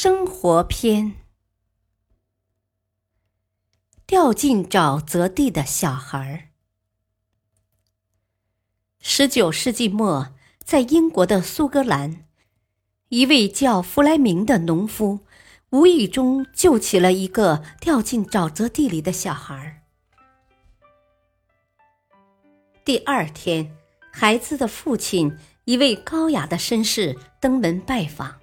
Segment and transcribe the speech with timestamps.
[0.00, 1.16] 生活篇：
[4.06, 6.52] 掉进沼泽地的小孩。
[9.00, 12.28] 十九世纪末，在英国的苏格兰，
[13.08, 15.26] 一位叫弗莱明的农夫
[15.70, 19.82] 无意中救起了一个掉进沼泽地里的小孩。
[22.84, 23.76] 第二天，
[24.12, 28.37] 孩子的父亲，一位高雅的绅士，登门拜访。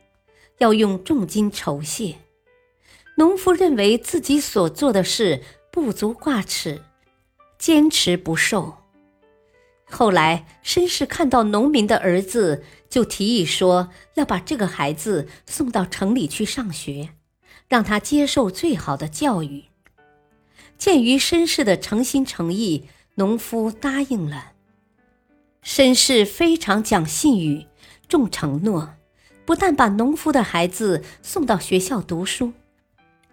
[0.57, 2.15] 要用重金酬谢，
[3.17, 6.81] 农夫认为自己所做的事不足挂齿，
[7.57, 8.77] 坚持不受。
[9.87, 17.09] 后来，绅士看到农民的儿子，就提议说要把这个孩子送到城里去上学，
[17.67, 19.65] 让他接受最好的教育。
[20.77, 24.53] 鉴于绅士的诚心诚意，农夫答应了。
[25.63, 27.67] 绅士非常讲信誉，
[28.07, 28.95] 重承诺。
[29.46, 32.54] 不但把农夫的孩子送到学校读书，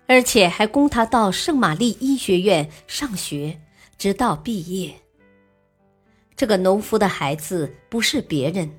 [0.07, 3.61] 而且还供他到圣玛丽医学院上学，
[3.97, 4.95] 直到毕业。
[6.37, 8.71] 这个农夫的孩子不是别人，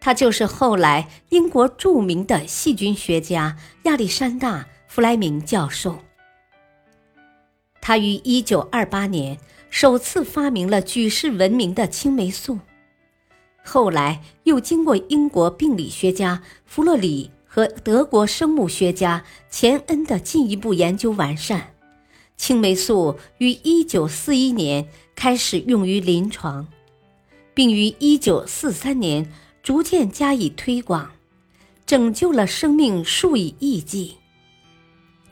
[0.00, 5.98] 他就是后来英国著名的细菌学家亚历山大·弗莱明教授。
[7.82, 9.38] 他于一九二八年
[9.68, 12.58] 首次发明了举世闻名的青霉素。
[13.72, 21.72] 后来又经过英国病理学家弗洛里和德国生物学家钱恩的进一步研究完善，
[22.36, 26.66] 青霉素于1941年开始用于临床，
[27.54, 29.32] 并于1943年
[29.62, 31.12] 逐渐加以推广，
[31.86, 34.16] 拯救了生命数以亿计。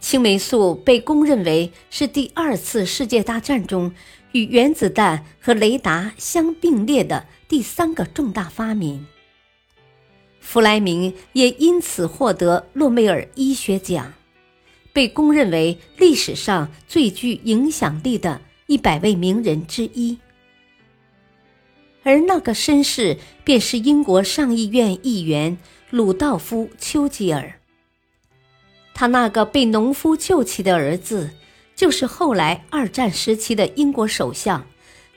[0.08, 3.92] 青霉素被公认为是第二次世界大战中
[4.32, 7.26] 与原子弹和雷达相并列的。
[7.46, 9.06] 第三个重大发明，
[10.40, 14.14] 弗莱明也因此获得诺贝尔医学奖，
[14.94, 20.16] 被公认为历史上最具影响力的一百位名人之一。
[22.02, 25.58] 而那个绅士便是英国上议院议员
[25.90, 27.57] 鲁道夫·丘吉尔。
[28.98, 31.30] 他那个被农夫救起的儿子，
[31.76, 34.66] 就是后来二战时期的英国首相，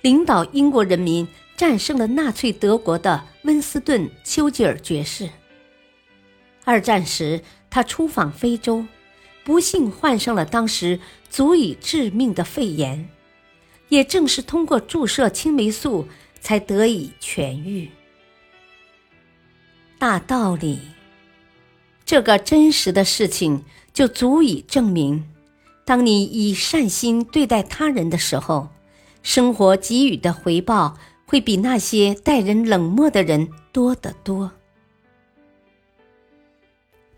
[0.01, 1.27] 领导英国人民。
[1.57, 5.29] 战胜了纳粹德国的温斯顿·丘吉尔爵士。
[6.63, 7.41] 二战时，
[7.71, 8.85] 他出访非洲，
[9.43, 10.99] 不幸患上了当时
[11.29, 13.09] 足以致命的肺炎，
[13.89, 16.07] 也正是通过注射青霉素
[16.39, 17.89] 才得以痊愈。
[19.97, 20.79] 大道理，
[22.11, 23.63] 这个真实的事情
[23.93, 25.23] 就足以证明：
[25.85, 28.67] 当你以善心对待他人的时候，
[29.23, 30.97] 生活给予的回报。
[31.25, 34.51] 会比那些待人冷漠的人多得多。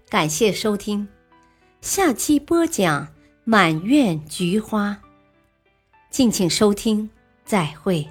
[0.07, 1.07] 感谢收听，
[1.81, 3.07] 下期播讲
[3.43, 4.91] 《满院菊花》，
[6.11, 7.09] 敬请收听，
[7.43, 8.07] 再会。